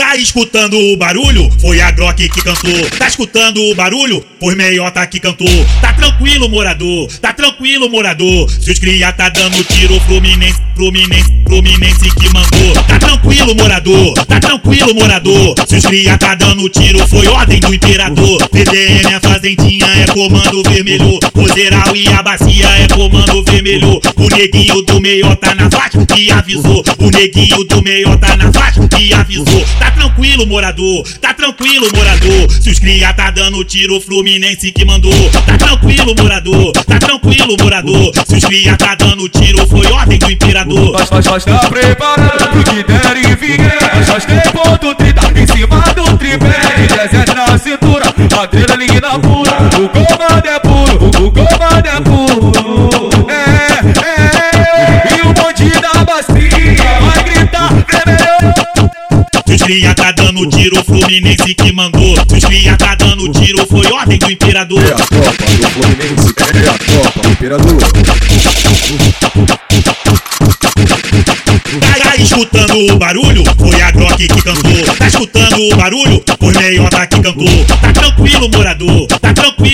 Tá 0.00 0.16
escutando 0.16 0.78
o 0.78 0.96
barulho? 0.96 1.50
Foi 1.60 1.78
a 1.78 1.90
Glock 1.90 2.26
que 2.26 2.42
cantou. 2.42 2.90
Tá 2.98 3.06
escutando 3.06 3.60
o 3.62 3.74
barulho? 3.74 4.24
Foi 4.40 4.54
Meiota 4.54 5.06
que 5.06 5.20
cantou. 5.20 5.46
Tá 5.82 5.92
tranquilo, 5.92 6.48
morador. 6.48 7.06
Tá 7.20 7.34
tranquilo, 7.34 7.90
morador. 7.90 8.50
Se 8.50 8.72
os 8.72 8.78
cria 8.78 9.12
tá 9.12 9.28
dando 9.28 9.62
tiro, 9.62 10.00
Fluminense, 10.00 10.58
Fluminense, 10.74 11.30
Fluminense 11.46 12.10
que 12.14 12.30
mandou. 12.32 12.82
Tá 12.88 12.98
tranquilo, 12.98 13.54
morador. 13.54 14.14
Tá 14.24 14.40
tranquilo, 14.40 14.94
morador. 14.94 15.54
Se 15.68 15.76
os 15.76 15.84
cria 15.84 16.16
tá 16.16 16.34
dando 16.34 16.66
tiro, 16.70 17.06
foi 17.06 17.26
ordem 17.28 17.60
do 17.60 17.74
imperador. 17.74 18.48
PDM 18.48 19.12
é 19.12 19.20
fazendinha, 19.20 19.86
é 19.86 20.06
comando 20.06 20.62
vermelho. 20.62 21.18
Roseral 21.36 21.94
e 21.94 22.08
a 22.08 22.22
bacia 22.22 22.68
é 22.70 22.88
comando 22.88 23.44
vermelho. 23.44 24.00
O 24.16 24.34
neguinho 24.34 24.80
do 24.80 24.98
Meiota 24.98 25.54
na 25.54 25.70
faixa 25.70 26.06
que 26.06 26.32
avisou. 26.32 26.82
O 26.98 27.10
neguinho 27.10 27.62
do 27.64 27.82
Meiota 27.82 28.34
na 28.38 28.50
faixa 28.50 28.88
que 28.88 29.12
avisou. 29.12 29.64
Tá 29.78 29.89
tranquilo, 29.90 30.46
morador. 30.46 31.04
Tá 31.20 31.34
tranquilo, 31.34 31.86
morador. 31.94 32.50
Se 32.60 32.70
os 32.70 32.78
cria 32.78 33.12
tá 33.12 33.30
dando 33.30 33.64
tiro, 33.64 34.00
Fluminense 34.00 34.72
que 34.72 34.84
mandou. 34.84 35.12
Tá 35.46 35.56
tranquilo, 35.58 36.14
morador. 36.18 36.72
Tá 36.72 36.98
tranquilo, 36.98 37.56
morador. 37.60 38.12
Se 38.26 38.36
os 38.36 38.44
cria 38.44 38.76
tá 38.76 38.94
dando 38.94 39.28
tiro, 39.28 39.66
foi 39.66 39.86
ordem 39.92 40.18
do 40.18 40.30
imperador. 40.30 40.92
Nós, 40.92 41.10
nós, 41.10 41.26
nós 41.26 41.44
tá 41.44 41.68
preparado 41.68 42.64
que 42.64 42.82
der 42.82 43.16
e 43.16 43.36
vier 43.36 43.78
Nós, 44.08 44.24
tem 44.24 44.40
ponto 44.52 44.94
30 44.94 45.40
em 45.40 45.46
cima 45.46 45.80
do 45.94 46.18
tripé 46.18 46.60
E 46.78 46.86
17 46.86 47.34
na 47.34 47.58
cintura, 47.58 48.14
adrenalina 48.42 49.18
pura 49.18 49.56
O 49.82 49.88
comando 49.88 50.19
cria 59.70 59.94
tá 59.94 60.10
dando 60.10 60.44
tiro, 60.48 60.84
Fluminense 60.84 61.54
que 61.54 61.72
mandou. 61.72 62.16
Se 62.28 62.38
os 62.38 62.44
cria 62.44 62.76
tá 62.76 62.96
dando 62.96 63.30
tiro, 63.30 63.64
foi 63.68 63.86
ordem 63.92 64.18
do 64.18 64.28
imperador. 64.28 64.82
É 64.82 64.90
a 64.90 64.96
Copa 64.96 65.46
do 65.46 65.70
Fluminense, 65.70 66.34
é 66.40 66.68
a 66.68 67.02
Copa, 67.02 67.28
o 67.28 67.30
Imperador. 67.30 67.76
Tá, 71.80 72.00
tá 72.02 72.16
escutando 72.16 72.92
o 72.92 72.98
barulho? 72.98 73.44
Foi 73.56 73.80
a 73.80 73.90
Glock 73.92 74.16
que 74.16 74.42
cantou. 74.42 74.96
Tá 74.96 75.06
escutando 75.06 75.60
o 75.60 75.76
barulho? 75.76 76.24
Foi 76.40 76.52
Meiota 76.52 77.06
que 77.06 77.20
cantou. 77.20 77.64
Tá 77.66 77.92
tranquilo, 77.92 78.50
morador. 78.52 79.06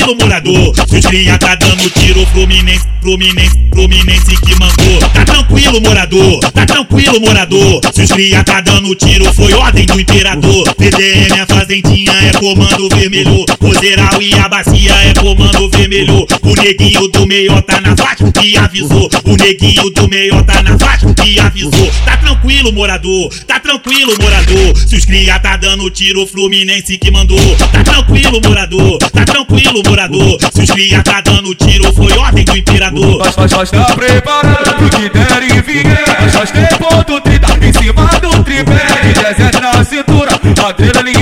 Tá 0.07 0.13
tranquilo, 0.13 0.17
morador. 0.21 0.73
Cria 1.09 1.39
tá 1.39 1.55
dando 1.57 1.91
tiro, 1.91 2.25
Fluminense, 2.27 2.87
Fluminense, 3.03 3.59
Fluminense 3.73 4.37
que 4.41 4.55
mandou. 4.55 4.99
Tá 5.13 5.25
tranquilo, 5.25 5.81
morador. 5.81 6.41
Tá 6.53 6.65
tranquilo, 6.65 7.21
morador. 7.21 7.81
Cria 8.15 8.45
tá 8.45 8.61
dando 8.61 8.95
tiro, 8.95 9.33
foi 9.35 9.53
ordem 9.55 9.85
do 9.87 9.99
imperador. 9.99 10.75
PDM 10.75 11.41
é 11.41 11.47
fazendinha, 11.47 12.13
é 12.13 12.33
comando 12.39 12.89
vermelho. 12.89 13.45
Roseral 13.61 14.23
e 14.23 14.35
a 14.35 14.49
bacia 14.49 14.95
é 14.95 15.15
comando 15.15 15.69
vermelho. 15.71 16.27
O 16.43 16.55
neguinho 16.55 17.09
do 17.09 17.27
Meiota 17.27 17.81
na 17.81 17.97
faixa 17.97 18.31
que 18.31 18.57
avisou. 18.57 19.11
O 19.25 19.37
neguinho 19.37 19.91
do 19.91 20.09
Meiota 20.09 20.63
na 20.63 20.79
faixa 20.79 21.13
que 21.15 21.41
avisou. 21.41 21.91
Tá 22.05 22.17
tranquilo, 22.17 22.73
morador. 22.73 23.29
Tá 23.47 23.59
tranquilo, 23.59 24.13
morador. 24.21 24.77
Se 24.87 24.97
os 24.97 25.05
cria 25.05 25.39
tá 25.41 25.57
dando 25.57 25.91
tiro, 25.91 26.27
Fluminense 26.27 26.97
que 26.97 27.11
mandou. 27.11 27.57
Tá 27.73 27.83
tranquilo, 27.83 28.41
morador. 28.45 28.99
Tá 28.99 29.25
tranquilo, 29.25 29.46
morador. 29.85 30.39
Se 30.53 30.63
os 30.63 30.71
cria 30.71 31.03
tá 31.03 31.21
dando 31.21 31.55
tiro, 31.55 31.93
foi 31.93 32.13
ordem 32.19 32.45
do 32.45 32.57
imperador. 32.57 33.19
Nós, 33.19 33.37
nós, 33.37 33.53
nós 33.53 33.71
tá 33.71 33.85
preparado 33.95 34.75
pro 34.77 34.91
que 34.91 35.09
der 35.09 35.43
e 35.43 35.61
vier 35.63 36.05
Nós, 36.35 36.51
tem 36.51 36.67
ponto 36.79 37.21
30 37.21 37.67
em 37.67 37.73
cima 37.73 38.07
do 38.21 38.45
tripé 38.45 38.87
E 39.05 39.13
17 39.13 39.61
na 39.61 39.85
cintura, 39.85 40.41
adrenalina 40.69 41.16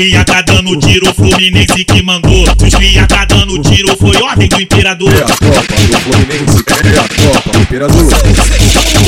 cria 0.00 0.24
tá 0.24 0.40
dando 0.40 0.74
tiro, 0.78 1.14
Fluminense 1.14 1.84
que 1.84 2.02
mandou. 2.02 2.46
Se 2.58 2.68
os 2.68 2.74
cria 2.74 3.06
tá 3.06 3.26
dando 3.26 3.60
tiro, 3.60 3.94
foi 3.98 4.16
ordem 4.22 4.48
do 4.48 4.58
imperador. 4.58 5.12
É 5.12 5.18
a 5.18 5.26
Copa 5.26 5.76
do 5.76 6.00
Fluminense, 6.00 6.64
é 6.84 6.98
a 6.98 7.32
Copa, 7.32 7.58
o 7.58 7.60
Imperador. 7.60 8.99